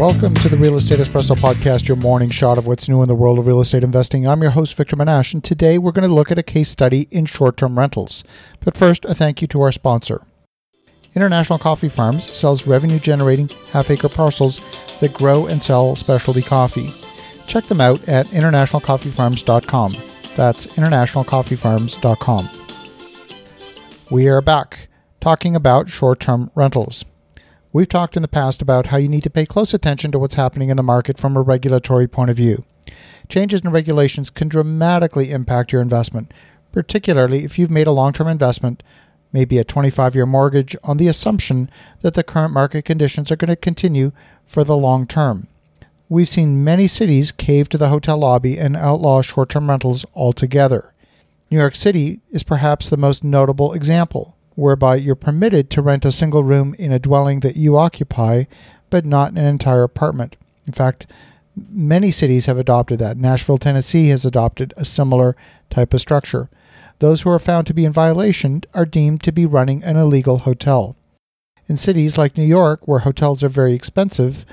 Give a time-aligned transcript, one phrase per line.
[0.00, 3.14] Welcome to the Real Estate Espresso Podcast, your morning shot of what's new in the
[3.14, 4.26] world of real estate investing.
[4.26, 7.06] I'm your host, Victor Menasce, and today we're going to look at a case study
[7.10, 8.24] in short term rentals.
[8.60, 10.22] But first, a thank you to our sponsor.
[11.14, 14.62] International Coffee Farms sells revenue generating half acre parcels
[15.00, 16.94] that grow and sell specialty coffee.
[17.46, 19.96] Check them out at internationalcoffeefarms.com.
[20.34, 22.50] That's internationalcoffeefarms.com.
[24.10, 24.88] We are back
[25.20, 27.04] talking about short term rentals.
[27.72, 30.34] We've talked in the past about how you need to pay close attention to what's
[30.34, 32.64] happening in the market from a regulatory point of view.
[33.28, 36.34] Changes in regulations can dramatically impact your investment,
[36.72, 38.82] particularly if you've made a long term investment,
[39.32, 41.70] maybe a 25 year mortgage, on the assumption
[42.00, 44.10] that the current market conditions are going to continue
[44.46, 45.46] for the long term.
[46.08, 50.92] We've seen many cities cave to the hotel lobby and outlaw short term rentals altogether.
[51.52, 56.12] New York City is perhaps the most notable example whereby you're permitted to rent a
[56.12, 58.44] single room in a dwelling that you occupy,
[58.90, 60.36] but not an entire apartment.
[60.66, 61.06] In fact,
[61.56, 63.16] many cities have adopted that.
[63.16, 65.34] Nashville, Tennessee has adopted a similar
[65.70, 66.48] type of structure.
[66.98, 70.38] Those who are found to be in violation are deemed to be running an illegal
[70.40, 70.94] hotel.
[71.66, 74.44] In cities like New York, where hotels are very expensive,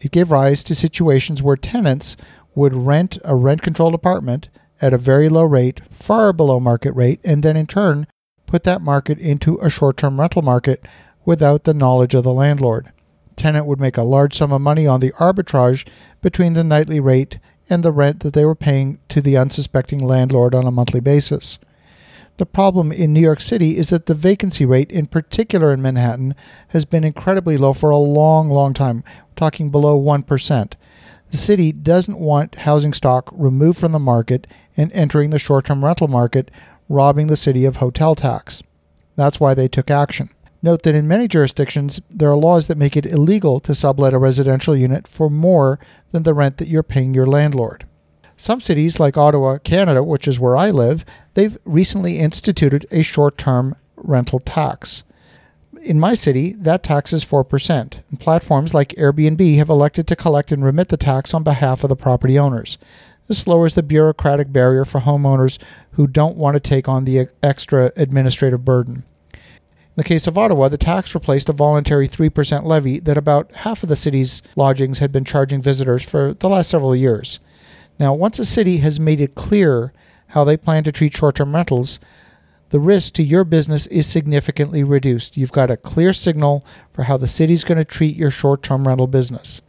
[0.00, 2.16] it gave rise to situations where tenants
[2.54, 4.48] would rent a rent controlled apartment
[4.82, 8.06] at a very low rate, far below market rate, and then in turn
[8.46, 10.86] put that market into a short term rental market
[11.24, 12.92] without the knowledge of the landlord.
[13.36, 15.86] Tenant would make a large sum of money on the arbitrage
[16.22, 20.54] between the nightly rate and the rent that they were paying to the unsuspecting landlord
[20.54, 21.58] on a monthly basis.
[22.36, 26.34] The problem in New York City is that the vacancy rate, in particular in Manhattan,
[26.68, 29.04] has been incredibly low for a long, long time,
[29.36, 30.72] talking below 1%.
[31.30, 35.84] The city doesn't want housing stock removed from the market and entering the short term
[35.84, 36.50] rental market
[36.88, 38.62] robbing the city of hotel tax.
[39.16, 40.30] That's why they took action.
[40.62, 44.18] Note that in many jurisdictions, there are laws that make it illegal to sublet a
[44.18, 45.78] residential unit for more
[46.10, 47.86] than the rent that you're paying your landlord.
[48.36, 51.04] Some cities, like Ottawa, Canada, which is where I live,
[51.34, 55.02] they've recently instituted a short term rental tax.
[55.82, 60.50] In my city, that tax is 4%, and platforms like Airbnb have elected to collect
[60.50, 62.78] and remit the tax on behalf of the property owners.
[63.26, 65.58] This lowers the bureaucratic barrier for homeowners
[65.92, 69.04] who don't want to take on the extra administrative burden.
[69.32, 73.82] In the case of Ottawa, the tax replaced a voluntary 3% levy that about half
[73.82, 77.38] of the city's lodgings had been charging visitors for the last several years.
[77.98, 79.92] Now, once a city has made it clear
[80.28, 82.00] how they plan to treat short term rentals,
[82.70, 85.36] the risk to your business is significantly reduced.
[85.36, 88.88] You've got a clear signal for how the city's going to treat your short term
[88.88, 89.62] rental business.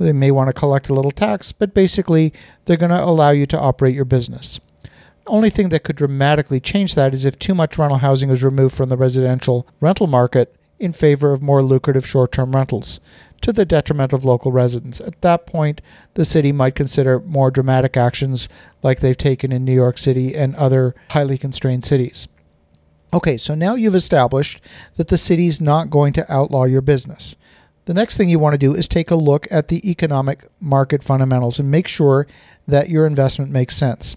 [0.00, 2.32] They may want to collect a little tax, but basically,
[2.64, 4.58] they're going to allow you to operate your business.
[4.82, 4.90] The
[5.30, 8.74] only thing that could dramatically change that is if too much rental housing is removed
[8.74, 12.98] from the residential rental market in favor of more lucrative short term rentals,
[13.42, 15.02] to the detriment of local residents.
[15.02, 15.82] At that point,
[16.14, 18.48] the city might consider more dramatic actions
[18.82, 22.26] like they've taken in New York City and other highly constrained cities.
[23.12, 24.62] Okay, so now you've established
[24.96, 27.36] that the city's not going to outlaw your business.
[27.90, 31.02] The next thing you want to do is take a look at the economic market
[31.02, 32.28] fundamentals and make sure
[32.68, 34.16] that your investment makes sense.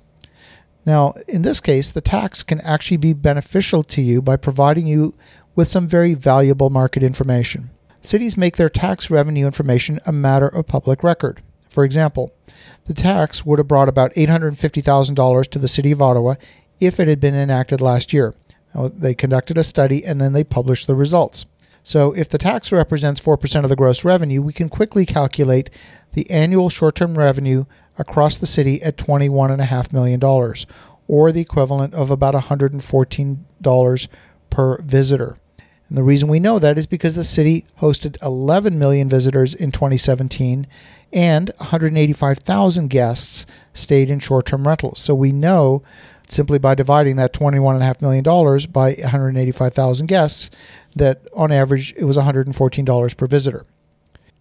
[0.86, 5.16] Now, in this case, the tax can actually be beneficial to you by providing you
[5.56, 7.72] with some very valuable market information.
[8.04, 11.42] Cities make their tax revenue information a matter of public record.
[11.68, 12.32] For example,
[12.86, 16.36] the tax would have brought about $850,000 to the City of Ottawa
[16.80, 18.36] if it had been enacted last year.
[18.76, 21.48] They conducted a study and then they published the results.
[21.84, 25.70] So if the tax represents 4% of the gross revenue, we can quickly calculate
[26.14, 27.66] the annual short term revenue
[27.98, 30.24] across the city at $21.5 million,
[31.08, 34.08] or the equivalent of about $114
[34.50, 35.38] per visitor.
[35.94, 39.72] And the reason we know that is because the city hosted 11 million visitors in
[39.72, 40.66] 2017
[41.14, 43.46] and 185,000 guests
[43.76, 45.00] stayed in short term rentals.
[45.00, 45.84] So we know
[46.28, 48.24] simply by dividing that $21.5 million
[48.72, 50.50] by 185,000 guests
[50.96, 53.68] that on average it was $114 per visitor.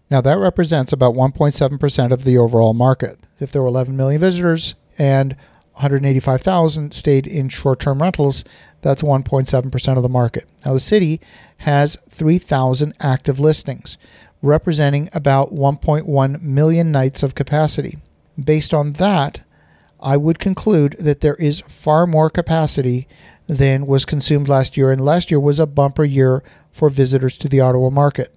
[0.09, 3.19] Now that represents about 1.7% of the overall market.
[3.39, 5.35] If there were 11 million visitors and
[5.73, 8.43] 185,000 stayed in short term rentals,
[8.83, 10.47] that's 1.7% of the market.
[10.65, 11.19] Now the city
[11.57, 13.97] has 3,000 active listings,
[14.41, 17.97] representing about 1.1 million nights of capacity.
[18.41, 19.41] Based on that,
[19.99, 23.07] I would conclude that there is far more capacity
[23.47, 27.47] than was consumed last year, and last year was a bumper year for visitors to
[27.47, 28.35] the Ottawa market.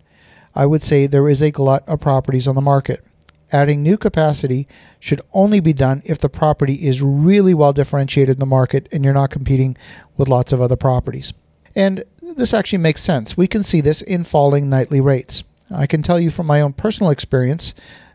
[0.55, 3.05] I would say there is a glut of properties on the market.
[3.53, 4.67] Adding new capacity
[4.99, 9.05] should only be done if the property is really well differentiated in the market and
[9.05, 9.77] you're not competing
[10.17, 11.33] with lots of other properties.
[11.75, 13.37] And this actually makes sense.
[13.37, 15.45] We can see this in falling nightly rates.
[15.71, 17.75] I can tell you from my own personal experience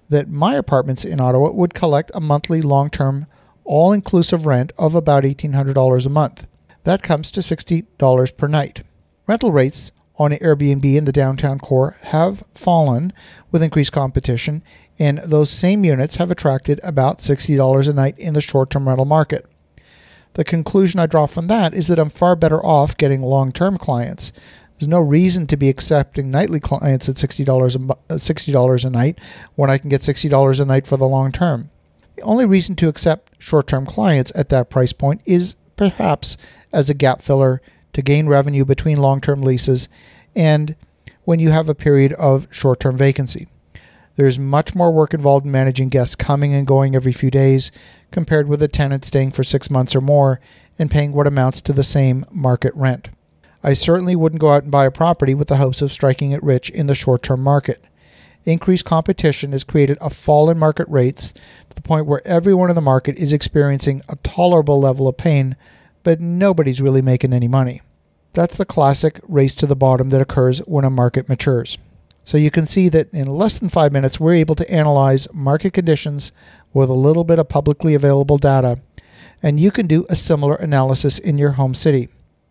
[0.10, 3.28] that my apartments in Ottawa would collect a monthly long term,
[3.64, 6.46] all inclusive rent of about $1,800 a month.
[6.84, 8.84] That comes to $60 per night.
[9.28, 13.14] Rental rates on Airbnb in the downtown core have fallen
[13.52, 14.64] with increased competition,
[15.02, 19.04] and those same units have attracted about $60 a night in the short term rental
[19.04, 19.48] market.
[20.34, 23.80] The conclusion I draw from that is that I'm far better off getting long term
[23.80, 24.32] clients.
[24.78, 29.18] There's no reason to be accepting nightly clients at $60 a, uh, $60 a night
[29.56, 31.72] when I can get $60 a night for the long term.
[32.16, 36.38] The only reason to accept short term clients at that price point is perhaps
[36.72, 37.60] as a gap filler
[37.94, 39.90] to gain revenue between long term leases
[40.36, 40.76] and
[41.24, 43.48] when you have a period of short term vacancy.
[44.22, 47.72] There's much more work involved in managing guests coming and going every few days
[48.12, 50.40] compared with a tenant staying for six months or more
[50.78, 53.10] and paying what amounts to the same market rent.
[53.64, 56.44] I certainly wouldn't go out and buy a property with the hopes of striking it
[56.44, 57.84] rich in the short term market.
[58.46, 61.32] Increased competition has created a fall in market rates
[61.72, 65.56] to the point where everyone in the market is experiencing a tolerable level of pain,
[66.04, 67.82] but nobody's really making any money.
[68.34, 71.80] That's the classic race to the bottom that occurs when a market matures.
[72.24, 75.74] So you can see that in less than five minutes, we're able to analyze market
[75.74, 76.32] conditions
[76.74, 78.80] with a little bit of publicly available data,
[79.44, 82.10] and you can do a similar analysis in your home city.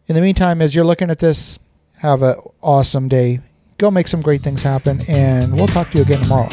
[0.09, 1.59] In the meantime, as you're looking at this,
[1.99, 3.41] have an awesome day.
[3.79, 6.49] Go make some great things happen, and we'll talk to you again tomorrow.